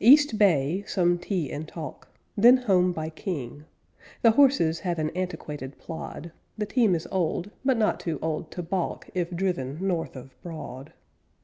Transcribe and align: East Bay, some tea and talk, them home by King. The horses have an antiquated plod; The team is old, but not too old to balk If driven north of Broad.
East 0.00 0.36
Bay, 0.38 0.82
some 0.88 1.18
tea 1.18 1.52
and 1.52 1.68
talk, 1.68 2.08
them 2.36 2.56
home 2.56 2.90
by 2.90 3.10
King. 3.10 3.64
The 4.22 4.32
horses 4.32 4.80
have 4.80 4.98
an 4.98 5.10
antiquated 5.10 5.78
plod; 5.78 6.32
The 6.56 6.66
team 6.66 6.96
is 6.96 7.06
old, 7.12 7.52
but 7.64 7.76
not 7.76 8.00
too 8.00 8.18
old 8.20 8.50
to 8.50 8.62
balk 8.64 9.08
If 9.14 9.30
driven 9.30 9.78
north 9.80 10.16
of 10.16 10.34
Broad. 10.42 10.92